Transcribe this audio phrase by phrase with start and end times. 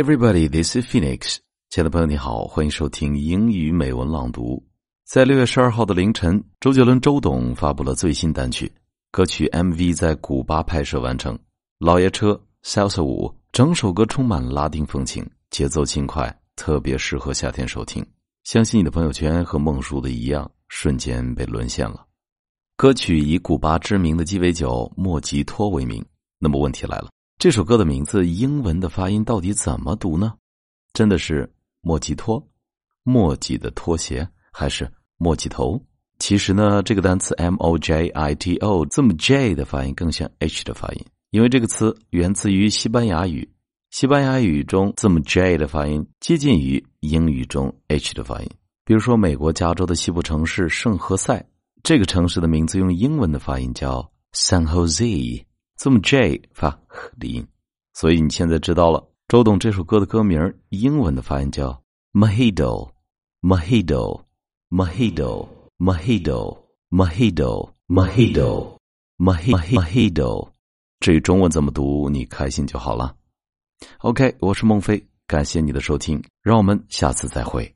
[0.00, 1.36] Everybody, this is Phoenix。
[1.68, 4.64] 亲爱的朋友，你好，欢迎收听英语美文朗读。
[5.04, 8.72] 在六月十二号的凌晨，周杰伦周董发布了最新单曲，
[9.10, 11.34] 歌曲 MV 在古巴拍摄完成，
[11.78, 12.30] 《老爷车》
[12.64, 18.02] salsa 舞，整首歌充满拉丁风情，节奏轻快，特别适合夏天收听。
[18.44, 22.02] 相信你的朋友圈和孟叔的一样，瞬间被沦陷了。
[22.78, 26.02] 歌曲以古巴知名的鸡尾酒莫吉托为名。
[26.38, 27.10] 那么问题来了。
[27.42, 30.32] 这首歌的名字英文的发音到底怎么读呢？
[30.92, 32.40] 真的是莫吉托，
[33.02, 35.76] 莫吉的拖鞋，还是莫吉头？
[36.20, 43.50] 其实呢，这个单词 M O J I T O 字母 J 的发音更像 H 的发音，因为这个词源自于西班牙语。
[43.90, 48.48] 西班牙语中字母 J 的发音接近于英语中 H 的发音。
[48.84, 51.44] 比如说，美国加州的西部城市圣何塞，
[51.82, 55.44] 这个城市的名字用英文的发音叫 San Jose。
[55.82, 56.70] 字母 J 发
[57.18, 57.44] 的音，
[57.92, 61.82] 所以你现在知道了周董这首歌的歌名儿英文的发音叫
[62.12, 62.88] m a h i d o
[63.40, 64.24] m a h i d o
[64.68, 65.44] m a h i d o
[65.78, 66.54] m a h i d o
[66.88, 68.78] m a h i d o m a h i d o
[69.18, 70.52] m a h i d o m a h d o
[71.00, 73.16] 至于中文怎么读，你开心就好了。
[74.02, 77.74] OK，我是孟非，感谢你的收听，让我们下次再会。